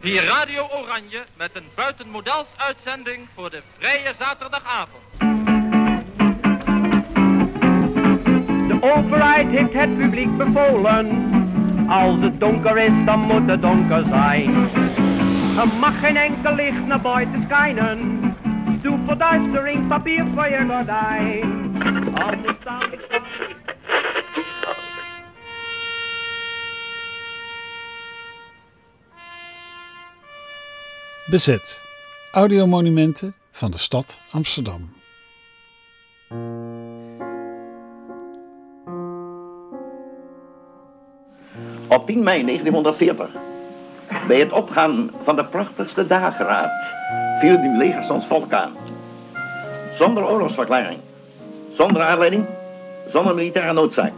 [0.00, 5.02] Hier Radio Oranje met een buitenmodels uitzending voor de vrije zaterdagavond.
[8.68, 11.06] De overheid heeft het publiek bevolen.
[11.88, 14.54] Als het donker is, dan moet het donker zijn.
[15.56, 18.20] Er mag geen enkel licht naar buiten schijnen.
[18.82, 21.72] Doe verduistering, papier voor je gordijn.
[22.64, 23.66] Dan...
[31.30, 31.82] Bezet.
[32.32, 34.92] Audiomonumenten van de stad Amsterdam.
[41.88, 43.28] Op 10 mei 1940,
[44.26, 46.72] bij het opgaan van de prachtigste dageraad,
[47.40, 48.72] viel die legers ons volk aan.
[49.98, 50.98] Zonder oorlogsverklaring,
[51.76, 52.44] zonder aanleiding,
[53.12, 54.12] zonder militaire noodzaak.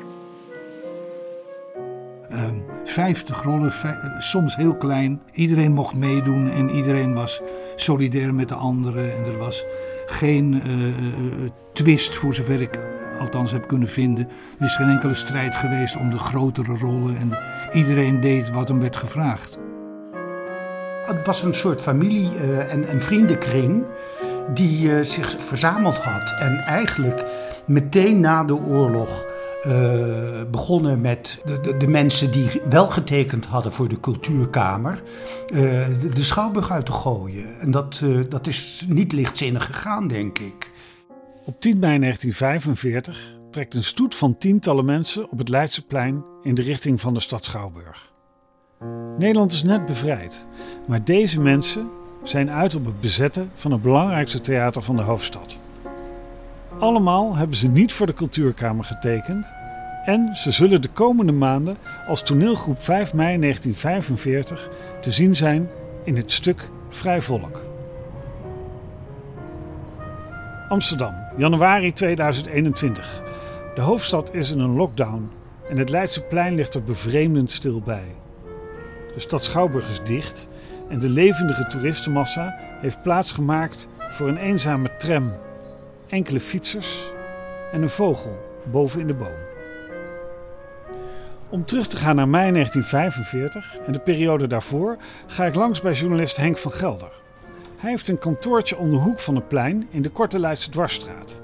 [2.91, 3.73] Ehm, 50 rollen,
[4.19, 5.21] soms heel klein.
[5.33, 7.41] Iedereen mocht meedoen en iedereen was
[7.77, 9.16] solidair met de anderen.
[9.16, 9.65] En er was
[10.07, 12.79] geen eh, eh, twist, voor zover ik
[13.21, 14.29] althans heb kunnen vinden.
[14.59, 17.16] Er is geen enkele strijd geweest om de grotere rollen.
[17.16, 17.38] En
[17.73, 19.59] iedereen deed wat hem werd gevraagd.
[21.04, 23.85] Het was een soort familie- eh, en, en vriendenkring
[24.54, 26.35] die eh, zich verzameld had.
[26.38, 27.25] En eigenlijk
[27.65, 29.25] meteen na de oorlog
[29.61, 35.03] eh, begonnen met de, de, de mensen die wel getekend hadden voor de cultuurkamer,
[35.47, 35.59] eh,
[36.15, 37.61] de, schouwburg uit te gooien.
[37.61, 40.71] En dat, eh, dat is niet lichtzinnig gegaan, denk ik.
[41.45, 46.63] Op 10 mei 1945 trekt een stoet van tientallen mensen op het Leidseplein in de
[46.63, 48.13] richting van de stad Schouwburg.
[49.19, 50.47] Nederland is net bevrijd,
[50.87, 51.91] maar deze mensen
[52.25, 55.60] zijn uit op het bezetten van het belangrijkste theater van de hoofdstad.
[56.80, 59.52] Allemaal hebben ze niet voor de cultuurkamer getekend
[60.04, 64.70] en ze zullen de komende maanden als toneelgroep 5 mei 1945
[65.00, 65.69] te zien zijn
[66.04, 67.62] in het stuk Vrij Volk.
[70.69, 73.22] Amsterdam, januari 2021.
[73.74, 75.30] De hoofdstad is in een lockdown
[75.69, 78.14] en het Leidseplein ligt er bevreemdend stil bij.
[79.14, 80.48] De stad Schouwburg is dicht
[80.88, 85.32] en de levendige toeristenmassa heeft plaatsgemaakt voor een eenzame tram,
[86.10, 87.10] enkele fietsers
[87.72, 88.38] en een vogel
[88.72, 89.48] boven in de boom.
[91.48, 95.93] Om terug te gaan naar mei 1945 en de periode daarvoor ga ik langs bij
[95.93, 97.12] journalist Henk van Gelder.
[97.76, 101.41] Hij heeft een kantoortje om de hoek van het plein in de Korte Leidse Dwarsstraat.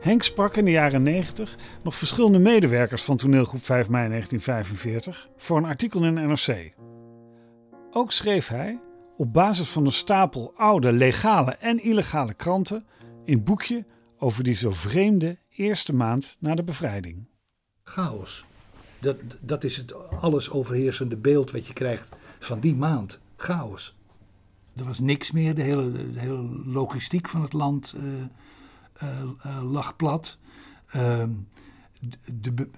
[0.00, 5.56] Henk sprak in de jaren 90 nog verschillende medewerkers van toneelgroep 5 mei 1945 voor
[5.56, 6.72] een artikel in NRC.
[7.90, 8.80] Ook schreef hij,
[9.16, 12.86] op basis van een stapel oude legale en illegale kranten,
[13.24, 13.84] een boekje
[14.18, 17.26] over die zo vreemde eerste maand na de bevrijding.
[17.82, 18.44] Chaos.
[18.98, 23.20] Dat, dat is het alles overheersende beeld wat je krijgt van die maand.
[23.36, 23.94] Chaos.
[24.76, 28.02] Er was niks meer, de hele, hele logistiek van het land eh,
[28.92, 30.38] eh, eh, lag plat.
[30.90, 31.30] Ehm,
[32.00, 32.70] de, de,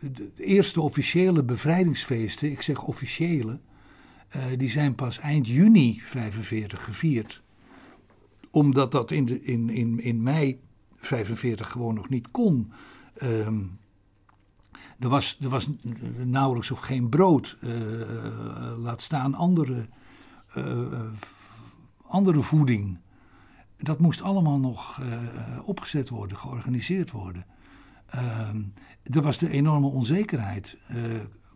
[0.00, 3.60] de, eerste officiële bevrijdingsfeesten, ik zeg officiële,
[4.56, 7.42] die zijn pas eind juni 45 gevierd.
[8.52, 10.60] Omdat dat in, de, in, in, in mei
[10.96, 12.72] 45 gewoon nog niet kon.
[13.14, 13.60] Ehm,
[14.98, 15.68] er was, er was
[16.24, 17.70] nauwelijks of geen brood, uh,
[18.78, 19.88] laat staan andere,
[20.56, 21.00] uh,
[22.06, 22.98] andere voeding.
[23.78, 25.00] Dat moest allemaal nog
[25.64, 27.46] opgezet worden, georganiseerd worden.
[29.02, 30.76] er was de enorme onzekerheid.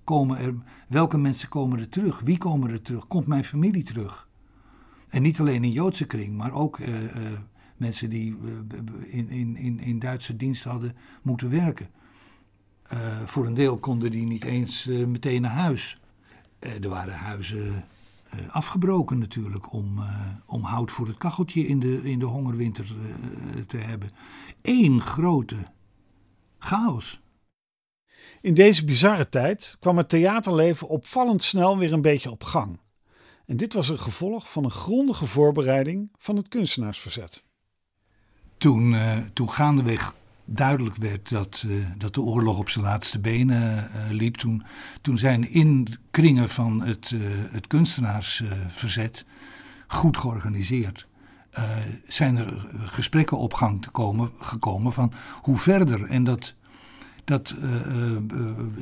[0.04, 0.54] komen er,
[0.88, 2.20] welke mensen komen er terug?
[2.20, 3.06] Wie komen er terug?
[3.06, 4.25] Komt mijn familie terug?
[5.08, 6.78] En niet alleen in Joodse kring, maar ook
[7.76, 8.36] mensen die
[9.06, 11.88] in, in, in, in Duitse dienst hadden moeten werken.
[13.24, 16.00] Voor een deel konden die niet eens meteen naar huis.
[16.58, 17.84] Er waren huizen
[18.50, 20.00] afgebroken natuurlijk om,
[20.46, 22.94] om hout voor het kacheltje in de, in de hongerwinter
[23.66, 24.10] te hebben.
[24.62, 25.66] Eén grote
[26.58, 27.20] chaos.
[28.40, 32.78] In deze bizarre tijd kwam het theaterleven opvallend snel weer een beetje op gang.
[33.47, 37.45] En dit was een gevolg van een grondige voorbereiding van het kunstenaarsverzet.
[38.59, 38.97] Toen,
[39.33, 40.15] toen gaandeweg
[40.47, 44.37] duidelijk werd dat, uh, dat de oorlog op zijn laatste benen uh, liep.
[44.37, 44.63] Toen,
[45.01, 47.13] toen zijn in kringen van het,
[47.51, 49.25] het kunstenaarsverzet
[49.87, 51.07] goed georganiseerd.
[52.07, 55.13] zijn er gesprekken op gang te komen, gekomen van
[55.43, 56.04] hoe verder.
[56.04, 56.54] En dat,
[57.25, 57.54] dat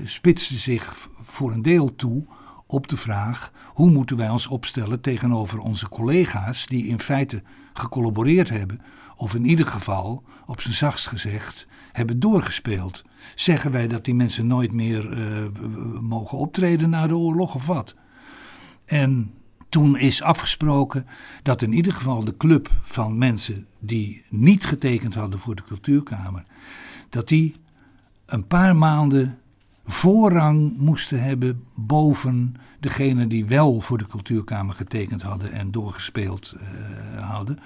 [0.04, 2.24] spitste zich voor een deel toe
[2.74, 7.42] op de vraag hoe moeten wij ons opstellen tegenover onze collega's die in feite
[7.72, 8.80] gecollaboreerd hebben
[9.16, 13.02] of in ieder geval, op zijn zachtst gezegd, hebben doorgespeeld.
[13.34, 17.94] Zeggen wij dat die mensen nooit meer uh, mogen optreden na de oorlog of wat?
[18.84, 19.34] En
[19.68, 21.06] toen is afgesproken
[21.42, 26.44] dat in ieder geval de club van mensen die niet getekend hadden voor de cultuurkamer,
[27.08, 27.54] dat die
[28.26, 29.38] een paar maanden
[29.86, 37.28] voorrang moesten hebben boven degene die wel voor de cultuurkamer getekend hadden en doorgespeeld uh,
[37.30, 37.58] hadden.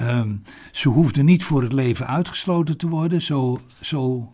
[0.00, 0.42] Um,
[0.72, 3.22] ze hoefden niet voor het leven uitgesloten te worden.
[3.22, 4.32] Zo, zo,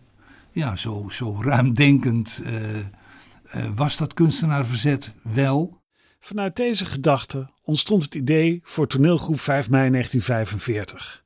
[0.51, 5.81] ja, zo, zo ruimdenkend uh, uh, was dat kunstenaarverzet wel.
[6.19, 11.24] Vanuit deze gedachte ontstond het idee voor toneelgroep 5 mei 1945.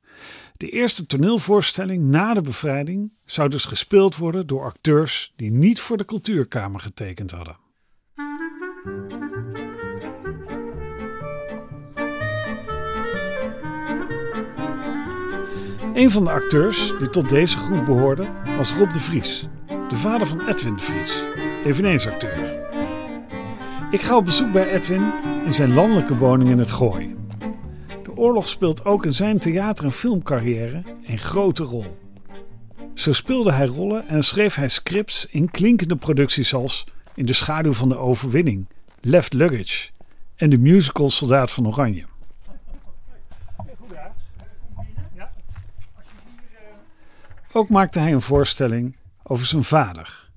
[0.60, 5.96] De eerste toneelvoorstelling na de bevrijding zou dus gespeeld worden door acteurs die niet voor
[5.96, 7.56] de cultuurkamer getekend hadden.
[15.94, 19.48] Een van de acteurs die tot deze groep behoorde was Rob de Vries,
[19.88, 21.24] de vader van Edwin de Vries,
[21.64, 22.68] eveneens acteur.
[23.90, 25.12] Ik ga op bezoek bij Edwin
[25.44, 27.19] in zijn landelijke woning in het Gooi.
[28.20, 31.98] Oorlog speelt ook in zijn theater- en filmcarrière een grote rol.
[32.94, 37.72] Zo speelde hij rollen en schreef hij scripts in klinkende producties als In de schaduw
[37.72, 38.66] van de overwinning,
[39.00, 39.90] Left Luggage
[40.36, 42.04] en de musical Soldaat van Oranje.
[47.52, 50.30] Ook maakte hij een voorstelling over zijn vader.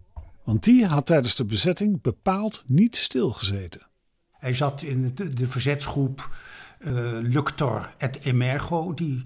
[0.44, 3.88] Want die had tijdens de bezetting bepaald niet stilgezeten.
[4.31, 6.30] Hij zat in de, verzetsgroep
[7.21, 8.94] Luctor et Emergo.
[8.94, 9.24] Die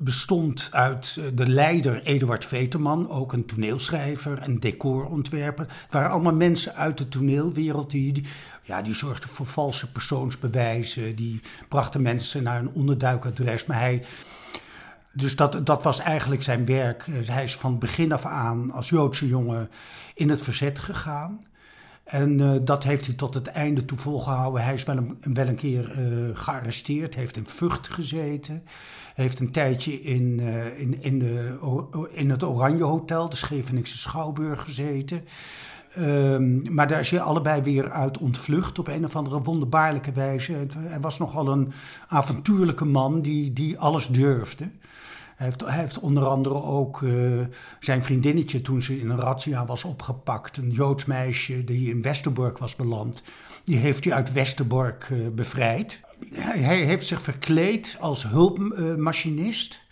[0.00, 5.66] bestond uit eh, de leider Eduard Veterman, ook een toneelschrijver en decorontwerper.
[5.68, 8.24] Het waren allemaal mensen uit de toneelwereld die, die,
[8.62, 11.16] ja, die zorgden voor valse persoonsbewijzen.
[11.16, 13.66] Die brachten mensen naar een onderduikadres.
[13.66, 14.04] Maar hij
[15.12, 17.06] dus dat, dat was eigenlijk zijn werk.
[17.06, 19.70] Eh, hij is van begin af aan als Joodse jongen
[20.14, 21.44] in het verzet gegaan.
[22.10, 24.62] En uh, dat heeft hij tot het einde toe volgehouden.
[24.62, 28.62] Hij is wel een, wel een keer uh, gearresteerd, heeft in Vught gezeten.
[29.14, 34.62] Heeft een tijdje in, uh, in, in, de, in het Oranje Hotel, de Scheveningse Schouwburg,
[34.64, 35.24] gezeten.
[35.98, 40.66] Um, maar daar is hij allebei weer uit ontvlucht op een of andere wonderbaarlijke wijze.
[40.78, 41.72] Hij was nogal een
[42.08, 44.70] avontuurlijke man die, die alles durfde.
[45.40, 47.40] Hij heeft, onder andere ook uh,
[47.80, 50.56] zijn vriendinnetje toen ze in een razzia was opgepakt.
[50.56, 53.22] Een Joods meisje die in Westerbork was beland.
[53.64, 56.00] Die heeft hij uit Westerbork uh, bevrijd.
[56.34, 59.82] Hij, hij, heeft zich verkleed als hulpmachinist.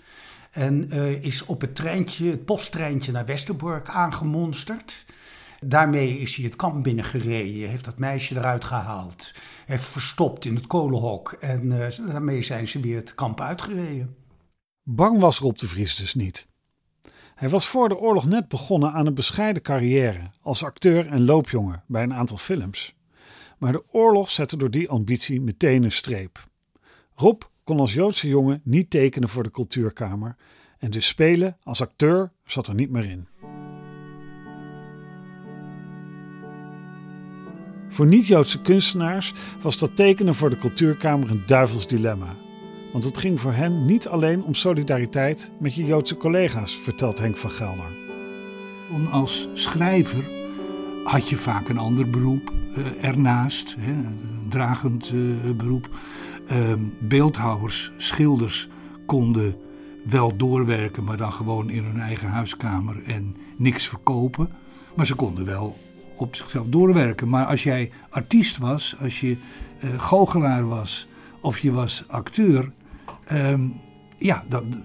[0.50, 5.04] en uh, is op het treintje, het posttreintje naar Westerbork aangemonsterd.
[5.60, 9.32] Daarmee is hij het kamp binnengereden, heeft dat meisje eruit gehaald.
[9.66, 14.17] Heeft verstopt in het kolenhok en daarmee zijn ze weer het kamp uitgereden.
[14.90, 16.48] Bang was Rob de Vries dus niet.
[17.34, 21.82] Hij was voor de oorlog net begonnen aan een bescheiden carrière als acteur en loopjongen
[21.86, 22.94] bij een aantal films.
[23.58, 26.48] Maar de oorlog zette door die ambitie meteen een streep.
[27.14, 30.36] Rob kon als Joodse jongen niet tekenen voor de cultuurkamer
[30.78, 33.28] en dus spelen als acteur zat er niet meer in.
[37.88, 42.47] Voor niet-Joodse kunstenaars was dat tekenen voor de cultuurkamer een duivels dilemma.
[42.92, 47.36] Want het ging voor hen niet alleen om solidariteit met je Joodse collega's, vertelt Henk
[47.36, 47.96] van Gelder.
[49.10, 50.30] Als schrijver
[51.04, 54.18] had je vaak een ander beroep uh, ernaast, een
[54.48, 55.88] dragend uh, beroep.
[56.52, 58.68] Uh, beeldhouwers, schilders
[59.06, 59.56] konden
[60.04, 64.50] wel doorwerken, maar dan gewoon in hun eigen huiskamer en niks verkopen.
[64.94, 65.76] Maar ze konden wel
[66.16, 67.28] op zichzelf doorwerken.
[67.28, 69.36] Maar als jij artiest was, als je
[69.84, 71.08] uh, goochelaar was
[71.40, 72.72] of je was acteur,
[73.32, 73.80] um,
[74.18, 74.82] ja, dan,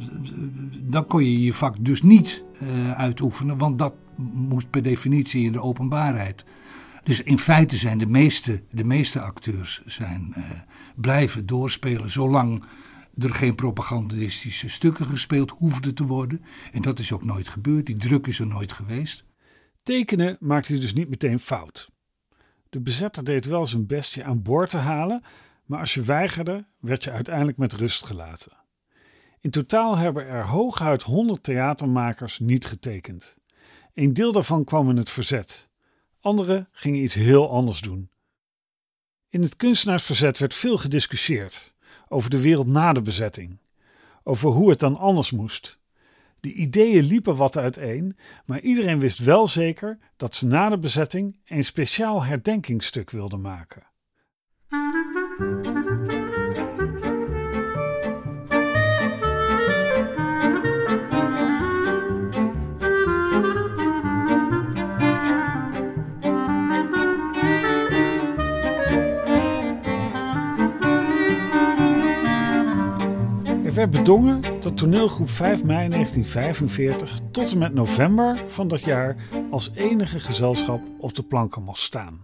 [0.82, 3.94] dan kon je je vak dus niet uh, uitoefenen, want dat
[4.34, 6.46] moest per definitie in de openbaarheid.
[7.04, 10.44] Dus in feite zijn de meeste, de meeste acteurs zijn, uh,
[10.96, 12.64] blijven doorspelen zolang
[13.18, 16.42] er geen propagandistische stukken gespeeld hoefden te worden.
[16.72, 19.26] En dat is ook nooit gebeurd, die druk is er nooit geweest.
[19.84, 21.92] Tekenen maakte hij dus niet meteen fout.
[22.70, 25.24] De bezetter deed wel zijn best je aan boord te halen,
[25.66, 28.52] maar als je weigerde, werd je uiteindelijk met rust gelaten.
[29.40, 33.38] In totaal hebben er hooguit 100 theatermakers niet getekend.
[33.94, 35.70] Een deel daarvan kwam in het verzet.
[36.22, 38.10] Anderen gingen iets heel anders doen.
[39.30, 41.74] In het kunstenaarsverzet werd veel gediscussieerd
[42.08, 43.60] over de wereld na de bezetting,
[44.24, 45.80] over hoe het dan anders moest.
[46.40, 51.40] De ideeën liepen wat uiteen, maar iedereen wist wel zeker dat ze na de bezetting
[51.46, 53.84] een speciaal herdenkingsstuk wilden maken.
[73.94, 79.16] Bedongen dat toneelgroep 5 mei 1945 tot en met november van dat jaar
[79.52, 82.24] als enige gezelschap op de planken mocht staan.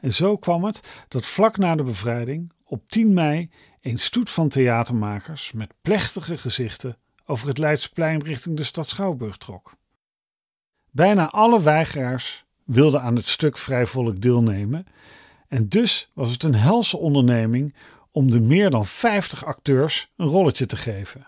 [0.00, 4.48] En zo kwam het dat vlak na de bevrijding op 10 mei een stoet van
[4.48, 6.96] theatermakers met plechtige gezichten
[7.26, 9.74] over het Leidsplein richting de stad Schouwburg trok.
[10.90, 14.86] Bijna alle weigeraars wilden aan het stuk vrijvolk deelnemen
[15.48, 17.74] en dus was het een helse onderneming
[18.12, 21.26] om de meer dan 50 acteurs een rolletje te geven.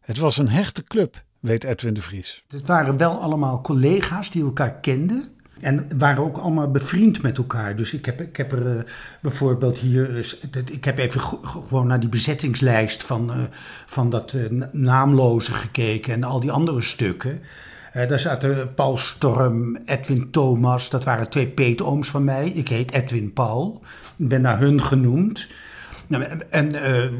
[0.00, 2.44] Het was een hechte club, weet Edwin de Vries.
[2.48, 5.30] Het waren wel allemaal collega's die elkaar kenden.
[5.60, 7.76] En waren ook allemaal bevriend met elkaar.
[7.76, 8.82] Dus ik heb, ik heb er uh,
[9.20, 10.34] bijvoorbeeld hier.
[10.70, 13.42] Ik heb even gewoon naar die bezettingslijst van, uh,
[13.86, 14.36] van dat
[14.72, 17.40] naamloze gekeken en al die andere stukken.
[17.92, 20.90] daar zaten Paul Storm, Edwin Thomas.
[20.90, 22.48] Dat waren twee peetooms van mij.
[22.48, 23.82] Ik heet Edwin Paul.
[24.16, 25.48] Ik ben naar hun genoemd.
[26.50, 26.72] En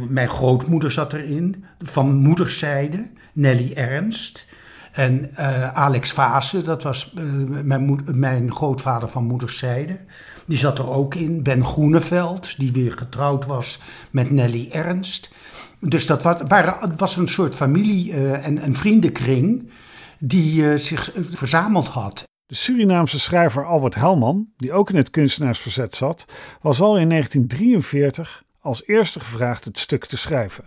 [0.09, 4.47] mijn grootmoeder zat erin, van moederszijde, Nelly Ernst.
[4.93, 7.23] En uh, Alex Vase, dat was uh,
[7.63, 9.99] mijn, mijn, grootvader van moederszijde.
[10.47, 11.43] Die zat er ook in.
[11.43, 13.81] Ben Groeneveld, die weer getrouwd was
[14.11, 15.31] met Nelly Ernst.
[15.81, 19.71] Dus dat was, waren, was een soort familie- en, en, vriendenkring
[20.19, 22.25] die zich verzameld had.
[22.47, 26.25] De Surinaamse schrijver Albert Helman, die ook in het kunstenaarsverzet zat,
[26.61, 30.64] was al in 1943 als eerste gevraagd het stuk te schrijven.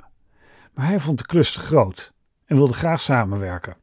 [0.73, 2.13] Maar hij vond de klus te groot
[2.45, 3.77] en wilde graag samenwerken.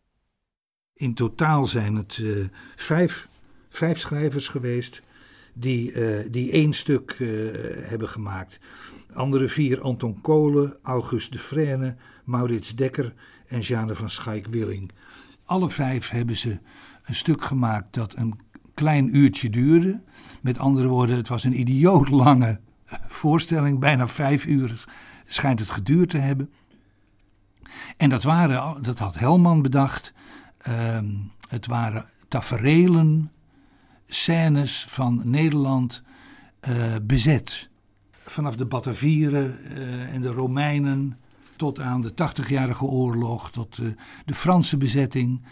[0.94, 3.28] In totaal zijn het uh, vijf,
[3.68, 5.02] vijf schrijvers geweest
[5.52, 7.28] die, uh, die één stuk uh,
[7.88, 8.60] hebben gemaakt.
[9.12, 13.14] Andere vier Anton Kolen, August de Frene, Maurits Dekker
[13.46, 14.90] en Jeanne van Schaik-Willing.
[15.44, 16.58] Alle vijf hebben ze
[17.02, 18.40] een stuk gemaakt dat een
[18.74, 20.02] klein uurtje duurde.
[20.42, 22.60] Met andere woorden, het was een idioot lange
[23.08, 24.84] voorstelling, bijna vijf uur
[25.24, 26.50] schijnt het geduurd te hebben.
[27.96, 30.12] En dat, waren, dat had Helman bedacht.
[30.68, 30.98] Uh,
[31.48, 33.32] het waren taferelen,
[34.06, 36.02] scènes van Nederland
[36.68, 37.68] uh, bezet.
[38.10, 41.18] Vanaf de Batavieren uh, en de Romeinen
[41.56, 43.92] tot aan de 80-jarige oorlog, tot uh,
[44.24, 45.42] de Franse bezetting.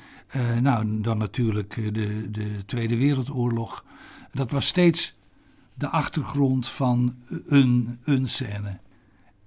[0.60, 3.84] nou, dan natuurlijk de, de Tweede Wereldoorlog.
[4.32, 5.14] Dat was steeds
[5.80, 7.14] de achtergrond van
[7.46, 8.78] een, een scène.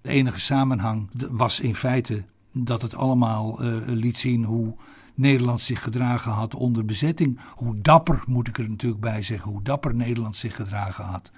[0.02, 4.75] De enige samenhang was in feite dat het allemaal liet zien hoe
[5.16, 7.40] Nederland zich gedragen had onder bezetting.
[7.56, 11.32] Hoe dapper, moet ik er natuurlijk bij zeggen, hoe dapper Nederland zich gedragen had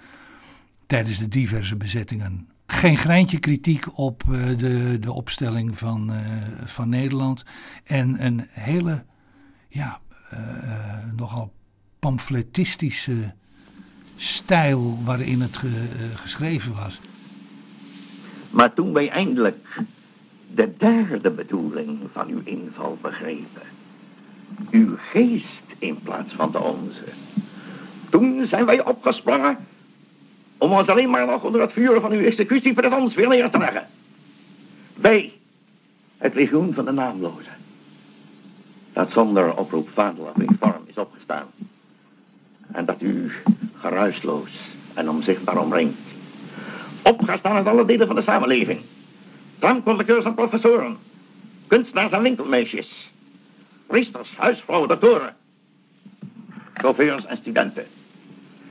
[0.86, 2.48] tijdens de diverse bezettingen.
[2.66, 6.18] Geen greintje kritiek op uh, de, de opstelling van, uh,
[6.64, 7.44] van Nederland.
[7.84, 9.04] En een hele,
[9.68, 10.00] ja,
[11.16, 11.52] nogal
[11.98, 13.34] pamfletistische
[14.16, 17.00] stijl waarin het ge, geschreven was.
[18.50, 19.66] Maar toen wij eindelijk
[20.54, 23.62] de derde bedoeling van uw inval begrepen.
[24.70, 27.04] Uw geest in plaats van de onze.
[28.10, 29.56] Toen zijn wij opgesprongen
[30.58, 33.50] om ons alleen maar nog onder het vuur van uw executie voor ons weer neer
[33.50, 33.86] te leggen.
[34.94, 35.32] Wij,
[36.18, 37.56] het legioen van de naamlozen,
[38.92, 41.46] dat zonder oproep vaderlijk in vorm is opgestaan.
[42.76, 43.32] En dat u
[43.80, 44.50] geruisloos
[44.94, 45.98] en omzichtbaar omringt.
[47.02, 48.80] Opgestaan uit alle delen van de samenleving
[49.58, 50.96] Bankconducteurs en professoren,
[51.66, 53.10] kunstenaars en winkelmeisjes,
[53.86, 55.34] priesters, huisvrouwen, doktoren,
[56.74, 57.84] chauffeurs en studenten.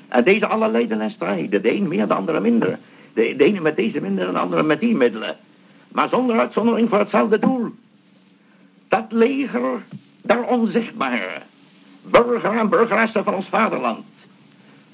[0.07, 2.79] En deze alle lijden en strijden, de een meer, de andere minder.
[3.13, 5.37] De, de ene met deze middelen, de andere met die middelen.
[5.87, 7.75] Maar zonder uitzondering voor hetzelfde doel.
[8.87, 9.81] Dat leger
[10.21, 11.41] der onzichtbare,
[12.09, 14.05] burger en burgeressen van ons vaderland.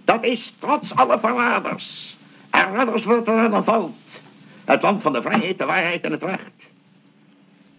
[0.05, 2.17] Dat is trots alle verraders
[2.49, 3.95] en redders wordt er dan valt.
[4.65, 6.51] Het land van de vrijheid, de waarheid en het recht.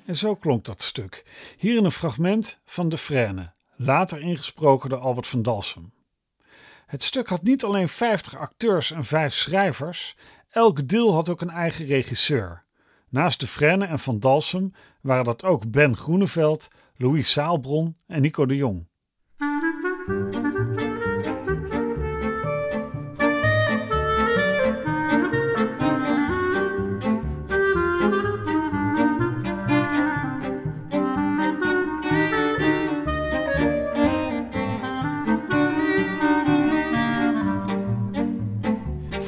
[0.04, 1.24] En zo klonk dat stuk.
[1.58, 5.92] Hier een fragment van De Frêne, later ingesproken door Albert van Dalsem.
[6.86, 10.16] Het stuk had niet alleen 50 acteurs en 5 schrijvers,
[10.50, 12.64] elk deel had ook een eigen regisseur.
[13.08, 18.46] Naast De Frêne en Van Dalsem waren dat ook Ben Groeneveld, Louis Saalbron en Nico
[18.46, 18.86] de Jong.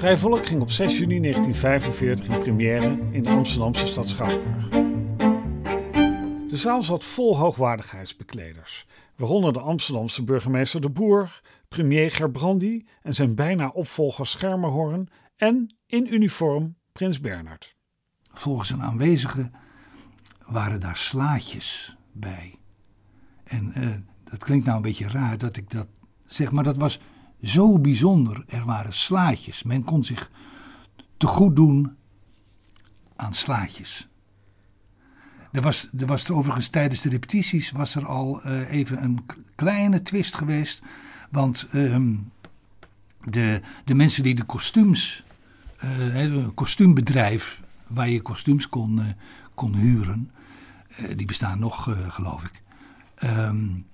[0.04, 4.68] Vrijvolk ging op 6 juni 1945 in première in de Amsterdamse stad Schouwburg.
[6.48, 13.34] De zaal zat vol hoogwaardigheidsbekleders, waaronder de Amsterdamse burgemeester De Boer, premier Gerbrandy en zijn
[13.34, 17.76] bijna opvolger Schermerhorn en in uniform prins Bernhard.
[18.28, 19.50] Volgens een aanwezige
[20.46, 22.54] waren daar slaatjes bij.
[23.44, 23.94] En uh,
[24.24, 25.86] dat klinkt nou een beetje raar dat ik dat
[26.24, 27.00] zeg, maar dat was
[27.44, 28.44] zo bijzonder.
[28.46, 29.62] Er waren slaatjes.
[29.62, 30.30] Men kon zich
[31.16, 31.96] te goed doen
[33.16, 34.08] aan slaatjes.
[35.52, 40.02] Er was, er was overigens tijdens de repetities was er al uh, even een kleine
[40.02, 40.82] twist geweest.
[41.30, 41.98] Want uh,
[43.24, 45.24] de, de mensen die de kostuums,
[45.78, 49.04] een kostuumbedrijf waar je kostuums kon, uh,
[49.54, 50.30] kon huren,
[51.16, 52.62] die bestaan nog, geloof ik.
[53.22, 53.86] Um,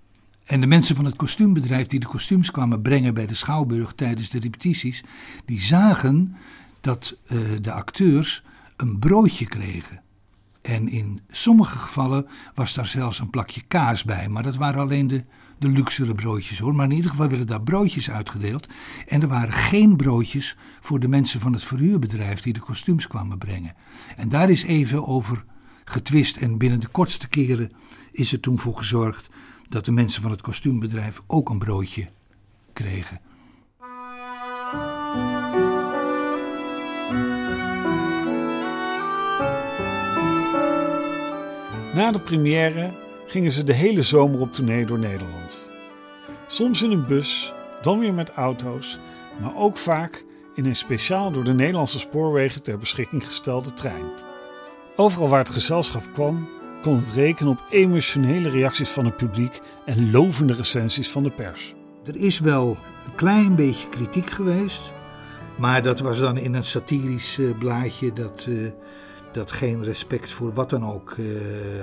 [0.51, 4.31] en de mensen van het kostuumbedrijf die de kostuums kwamen brengen bij de Schouwburg tijdens
[4.31, 5.05] de repetities,
[5.45, 6.37] die zagen
[6.81, 8.43] dat uh, de acteurs
[8.77, 10.03] een broodje kregen.
[10.63, 15.07] En in sommige gevallen was daar zelfs een plakje kaas bij, maar dat waren alleen
[15.07, 15.25] de,
[15.59, 16.75] de luxere broodjes hoor.
[16.75, 18.69] Maar in ieder geval werden daar broodjes uitgedeeld.
[19.07, 23.39] En er waren geen broodjes voor de mensen van het verhuurbedrijf die de kostuums kwamen
[23.39, 23.75] brengen.
[24.17, 25.45] En daar is even over
[25.85, 27.71] getwist en binnen de kortste keren
[28.13, 29.29] is er toen voor gezorgd
[29.71, 32.07] dat de mensen van het kostuumbedrijf ook een broodje
[32.73, 33.21] kregen.
[41.95, 42.95] Na de première
[43.27, 45.71] gingen ze de hele zomer op tournee door Nederland.
[46.47, 48.99] Soms in een bus, dan weer met auto's,
[49.41, 50.25] maar ook vaak
[50.55, 54.05] in een speciaal door de Nederlandse spoorwegen ter beschikking gestelde trein.
[54.97, 56.49] Overal waar het gezelschap kwam,
[56.81, 61.75] kon het rekenen op emotionele reacties van het publiek en lovende recensies van de pers.
[62.05, 64.93] Er is wel een klein beetje kritiek geweest,
[65.59, 68.71] maar dat was dan in een satirisch blaadje dat, uh,
[69.33, 71.27] dat geen respect voor wat dan ook uh,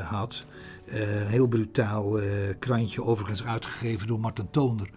[0.10, 0.46] had.
[0.88, 2.20] een heel brutaal
[2.60, 4.89] krantje, overigens uitgegeven door Martin Toonder,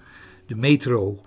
[0.47, 1.21] de Metro.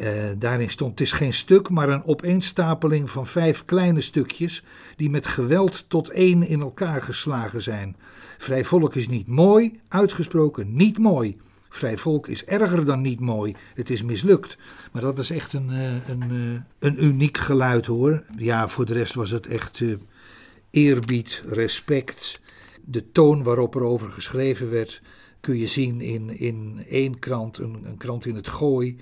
[0.00, 0.06] Uh,
[0.38, 4.62] daarin stond: Het is geen stuk, maar een opeenstapeling van vijf kleine stukjes
[4.96, 7.96] die met geweld tot één in elkaar geslagen zijn.
[8.38, 11.40] Vrij volk is niet mooi, uitgesproken niet mooi.
[11.68, 13.54] Vrij volk is erger dan niet mooi.
[13.74, 14.56] Het is mislukt.
[14.92, 18.24] Maar dat was echt een, uh, een, uh, een uniek geluid hoor.
[18.36, 19.82] Ja, voor de rest was het echt
[20.70, 22.40] eerbied, respect.
[22.84, 25.02] De toon waarop er over geschreven werd,
[25.40, 28.98] kun je zien in, in één krant, een, een krant in het gooi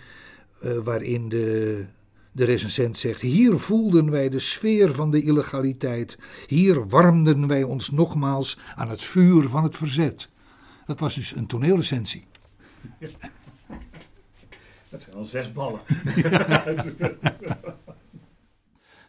[0.62, 1.86] uh, waarin de,
[2.32, 6.18] de recensent zegt: Hier voelden wij de sfeer van de illegaliteit.
[6.46, 10.28] Hier warmden wij ons nogmaals aan het vuur van het verzet.
[10.86, 12.24] Dat was dus een toneelrecensie.
[14.90, 15.80] Dat zijn al zes ballen.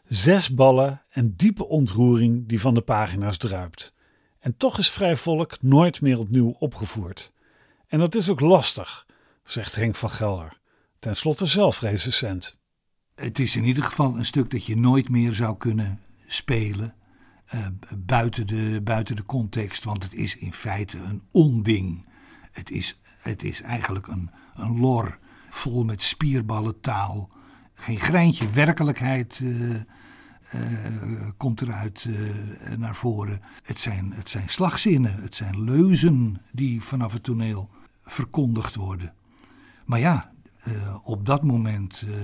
[0.06, 3.94] zes ballen en diepe ontroering die van de pagina's druipt.
[4.40, 7.34] En toch is Vrij Volk nooit meer opnieuw opgevoerd.
[7.88, 9.06] En dat is ook lastig,
[9.44, 10.59] zegt Henk van Gelder
[11.00, 12.58] ten slotte zelf recensent.
[13.16, 16.94] Het is in ieder geval een stuk dat je nooit meer zou kunnen spelen.
[17.54, 22.06] Uh, buiten, de, buiten de context, want het is in feite een onding.
[22.52, 27.30] Het is, het is eigenlijk een, een lor vol met spierballentaal.
[27.74, 29.76] Geen greintje werkelijkheid uh,
[30.56, 32.08] uh, komt eruit
[32.78, 33.42] naar voren.
[33.64, 37.70] Het zijn, het zijn slagzinnen, het zijn leuzen die vanaf het toneel
[38.04, 39.14] verkondigd worden.
[39.86, 40.32] Maar ja,
[41.04, 42.16] op dat moment uh,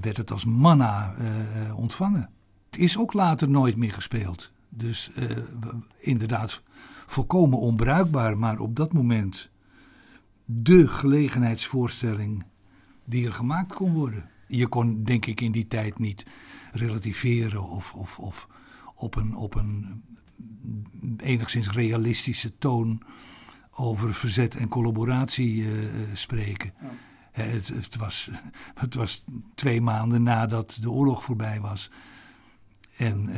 [0.00, 2.30] werd het als manna uh, ontvangen.
[2.70, 4.52] Het is ook later nooit meer gespeeld.
[4.68, 5.10] Dus
[5.98, 6.62] inderdaad
[7.06, 9.50] volkomen onbruikbaar, maar op dat moment
[10.44, 12.44] de gelegenheidsvoorstelling
[13.04, 14.30] die er gemaakt kon worden.
[14.48, 16.26] Je kon denk ik in die tijd niet
[16.72, 18.48] relativeren of, of, of
[18.94, 20.02] op, een, op een
[21.16, 23.02] enigszins realistische toon
[23.74, 25.70] over verzet en collaboratie uh,
[26.12, 26.72] spreken.
[26.80, 26.88] Ja.
[27.42, 28.30] Het, het, was,
[28.84, 31.90] het was twee maanden nadat de oorlog voorbij was.
[32.96, 33.36] En uh,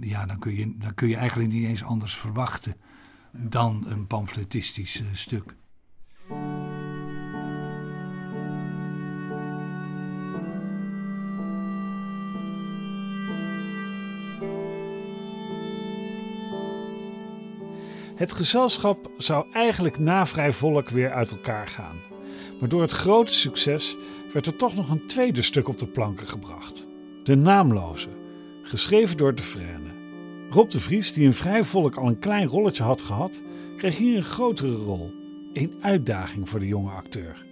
[0.00, 2.76] ja, dan kun, je, dan kun je eigenlijk niet eens anders verwachten
[3.32, 5.56] dan een pamfletistisch uh, stuk.
[18.14, 21.96] Het gezelschap zou eigenlijk na Vrij Volk weer uit elkaar gaan.
[22.60, 23.96] Maar door het grote succes
[24.32, 26.86] werd er toch nog een tweede stuk op de planken gebracht.
[27.22, 28.08] De Naamloze,
[28.62, 29.92] geschreven door de Frene.
[30.50, 33.42] Rob de Vries, die in Vrij Volk al een klein rolletje had gehad,
[33.76, 35.14] kreeg hier een grotere rol.
[35.52, 37.46] Een uitdaging voor de jonge acteur.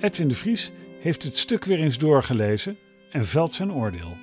[0.00, 2.76] Edwin de Vries heeft het stuk weer eens doorgelezen
[3.10, 4.16] en velt zijn oordeel.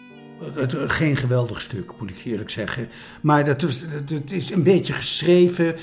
[0.87, 2.87] Geen geweldig stuk, moet ik eerlijk zeggen.
[3.21, 3.85] Maar dat is,
[4.27, 5.75] is een beetje geschreven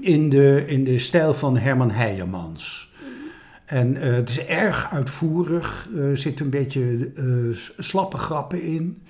[0.00, 2.90] in de, in de stijl van Herman Heijermans.
[3.64, 9.02] En uh, het is erg uitvoerig, er uh, zitten een beetje uh, slappe grappen in.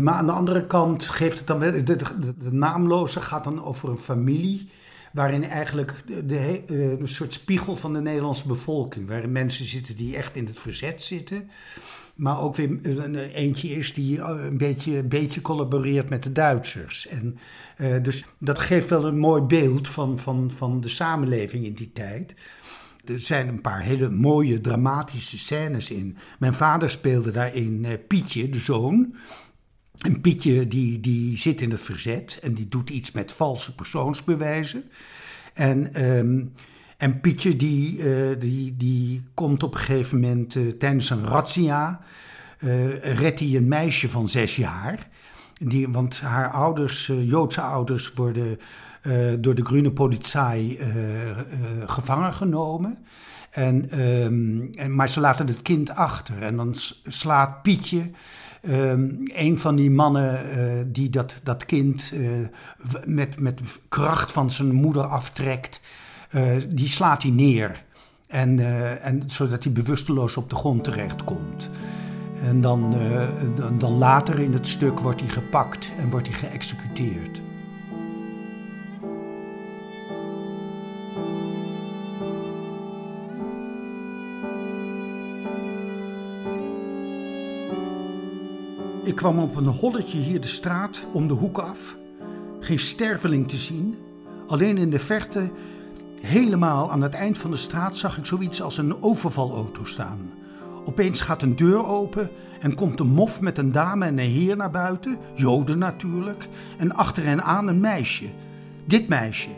[0.00, 1.84] Maar aan de andere kant geeft het dan wel.
[1.84, 1.96] De,
[2.50, 4.70] naamloze gaat dan over een familie.
[5.12, 6.62] Waarin eigenlijk de, de,
[7.00, 9.08] een soort spiegel van de Nederlandse bevolking.
[9.08, 11.50] Waarin mensen zitten die echt in het verzet zitten.
[12.14, 17.06] Maar ook weer een eentje is die een beetje, beetje collaboreert met de Duitsers.
[17.06, 17.38] En,
[17.78, 21.90] uh, dus dat geeft wel een mooi beeld van, van, van de samenleving in die
[21.92, 22.34] tijd.
[23.04, 26.16] Er zijn een paar hele mooie dramatische scènes in.
[26.38, 29.14] Mijn vader speelde daarin uh, Pietje, de zoon.
[29.98, 34.84] En Pietje die, die zit in het verzet en die doet iets met valse persoonsbewijzen.
[35.54, 36.52] En, um,
[37.02, 42.00] en Pietje die, uh, die, die komt op een gegeven moment uh, tijdens een razzia...
[43.02, 45.08] redt hij een meisje van zes jaar...
[45.64, 48.58] Die, want haar ouders, Joodse ouders, worden
[49.38, 50.86] door de Groene Politie uh,
[51.86, 52.98] gevangen genomen.
[53.50, 56.42] En, um, en, maar ze laten het kind achter.
[56.42, 56.74] En dan
[57.06, 58.10] slaat Pietje,
[58.68, 62.12] um, een van die mannen die dat, dat kind
[63.06, 65.80] met, met kracht van zijn moeder aftrekt,
[66.68, 67.84] die slaat hij neer.
[68.26, 68.58] En,
[69.02, 71.70] en, zodat hij bewusteloos op de grond terechtkomt.
[72.44, 72.96] En dan,
[73.54, 77.42] dan, dan later in het stuk wordt hij gepakt en wordt hij geëxecuteerd.
[89.04, 91.96] Ik kwam op een holletje hier de straat om de hoek af.
[92.60, 93.94] Geen sterveling te zien.
[94.46, 95.50] Alleen in de verte,
[96.22, 100.30] helemaal aan het eind van de straat, zag ik zoiets als een overvalauto staan.
[100.84, 102.30] Opeens gaat een deur open
[102.60, 106.94] en komt een mof met een dame en een heer naar buiten, Joden natuurlijk, en
[106.94, 108.26] achter hen aan een meisje.
[108.84, 109.48] Dit meisje.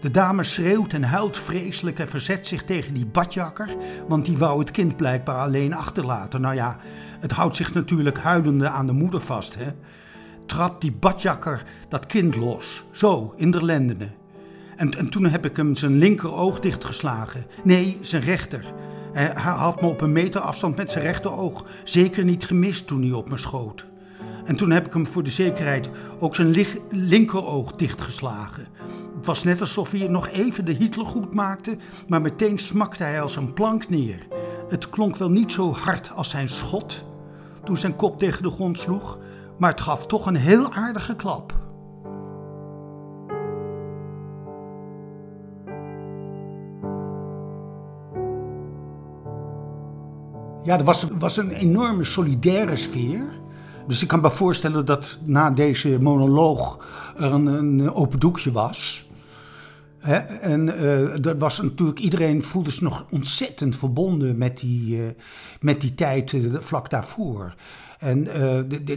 [0.00, 3.76] De dame schreeuwt en huilt vreselijk en verzet zich tegen die badjakker,
[4.08, 6.40] want die wou het kind blijkbaar alleen achterlaten.
[6.40, 6.76] Nou ja,
[7.20, 9.72] het houdt zich natuurlijk huilende aan de moeder vast, hè.
[10.46, 14.14] Trapt die badjakker dat kind los, zo, in de lendenen.
[14.76, 17.46] En, en toen heb ik hem zijn linker oog dichtgeslagen.
[17.64, 18.72] Nee, zijn rechter.
[19.12, 23.12] Hij had me op een meter afstand met zijn rechteroog zeker niet gemist toen hij
[23.12, 23.86] op me schoot.
[24.44, 28.66] En toen heb ik hem voor de zekerheid ook zijn linkeroog dichtgeslagen.
[29.16, 31.76] Het was net alsof hij nog even de Hitler goed maakte,
[32.08, 34.26] maar meteen smakte hij als een plank neer.
[34.68, 37.04] Het klonk wel niet zo hard als zijn schot
[37.66, 39.18] toen zijn kop tegen de grond sloeg,
[39.58, 41.65] maar het gaf toch een heel aardige klap.
[50.66, 53.24] Ja, er was, was een enorme solidaire sfeer.
[53.86, 56.84] Dus ik kan me voorstellen dat na deze monoloog
[57.16, 59.06] er een, een open doekje was
[60.40, 65.04] en uh, er was natuurlijk, iedereen voelde zich nog ontzettend verbonden met die, uh,
[65.60, 67.54] met die tijd uh, vlak daarvoor.
[67.98, 68.28] En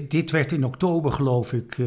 [0.08, 1.77] dit werd in oktober, geloof ik,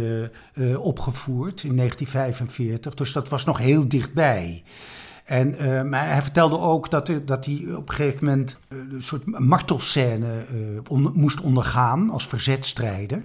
[0.77, 2.95] opgevoerd in 1945.
[2.95, 4.63] Dus dat was nog heel dichtbij.
[5.25, 10.45] En, maar hij vertelde ook dat, dat hij op een gegeven moment een soort martelscène
[10.89, 13.23] on, moest ondergaan als verzetstrijder.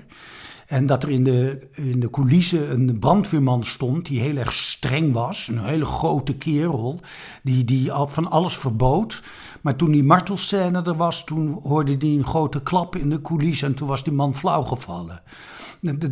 [0.68, 5.14] En dat er in de, in de coulissen een brandweerman stond die heel erg streng
[5.14, 5.48] was.
[5.48, 7.00] Een hele grote kerel
[7.44, 9.24] die, die al van alles verbood.
[9.62, 13.68] Maar toen die martelscène er was, toen hoorde hij een grote klap in de coulissen
[13.68, 15.22] en toen was die man flauw gevallen.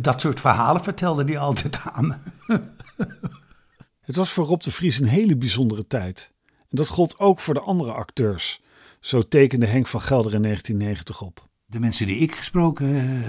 [0.00, 2.22] Dat soort verhalen vertelde hij altijd aan.
[4.06, 6.32] Het was voor Rob de Vries een hele bijzondere tijd.
[6.46, 8.60] En dat gold ook voor de andere acteurs.
[9.00, 13.24] Zo tekende Henk van Gelder in 1990 op de mensen die ik gesproken uh,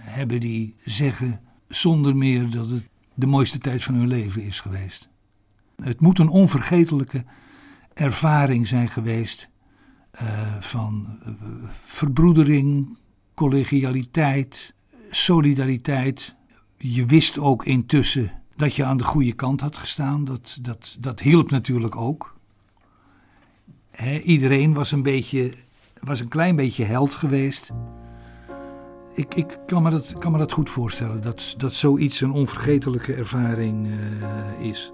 [0.00, 5.08] hebben, die zeggen zonder meer dat het de mooiste tijd van hun leven is geweest.
[5.82, 7.24] Het moet een onvergetelijke
[7.94, 9.48] ervaring zijn geweest
[10.22, 11.18] uh, van
[11.70, 12.98] verbroedering,
[13.34, 14.74] collegialiteit,
[15.10, 16.34] solidariteit.
[16.76, 20.24] Je wist ook intussen dat je aan de goede kant had gestaan.
[20.24, 22.34] Dat, dat, dat hielp natuurlijk ook.
[24.24, 25.54] iedereen was een beetje
[26.06, 27.72] was een klein beetje held geweest.
[29.14, 33.14] Ik, ik kan, me dat, kan me dat goed voorstellen, dat, dat zoiets een onvergetelijke
[33.14, 34.92] ervaring uh, is.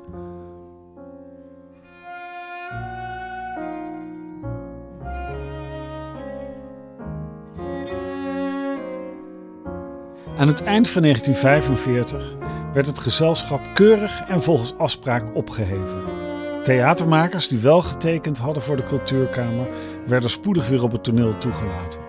[10.36, 12.41] Aan het eind van 1945
[12.72, 16.02] werd het gezelschap keurig en volgens afspraak opgeheven.
[16.62, 19.68] Theatermakers die wel getekend hadden voor de cultuurkamer
[20.06, 22.00] werden spoedig weer op het toneel toegelaten.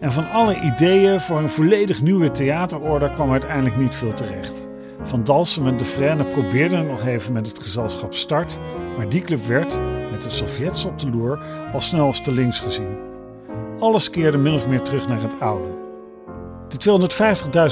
[0.00, 4.68] En van alle ideeën voor een volledig nieuwe theaterorde kwam uiteindelijk niet veel terecht.
[5.02, 8.60] Van Dalsem en De Frêne probeerden nog even met het gezelschap Start,
[8.96, 9.80] maar die club werd,
[10.10, 12.96] met de Sovjets op de loer, al snel als te links gezien.
[13.78, 15.79] Alles keerde min of meer terug naar het oude.
[16.70, 17.08] De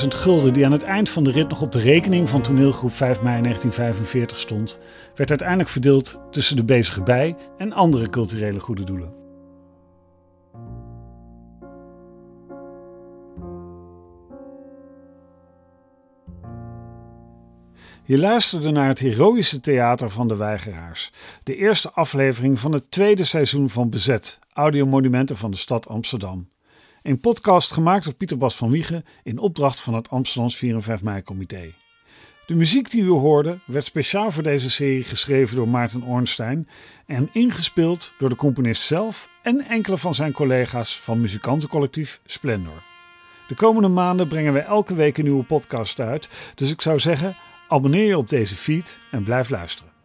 [0.02, 2.92] 250.000 gulden die aan het eind van de rit nog op de rekening van toneelgroep
[2.92, 4.80] 5 mei 1945 stond,
[5.14, 9.14] werd uiteindelijk verdeeld tussen de bezige bij en andere culturele goede doelen.
[18.04, 21.12] Je luisterde naar het heroïsche theater van de weigeraars.
[21.42, 26.48] De eerste aflevering van het tweede seizoen van Bezet, audiomonumenten van de stad Amsterdam.
[27.02, 30.82] Een podcast gemaakt door Pieter Bas van Wiegen in opdracht van het Amsterdams 4 en
[30.82, 31.74] 5 mei comité.
[32.46, 36.68] De muziek die u hoorde werd speciaal voor deze serie geschreven door Maarten Ornstein
[37.06, 42.82] en ingespeeld door de componist zelf en enkele van zijn collega's van muzikantencollectief Splendor.
[43.48, 47.36] De komende maanden brengen we elke week een nieuwe podcast uit, dus ik zou zeggen
[47.68, 49.97] Abonneer je op deze feed en blijf luisteren.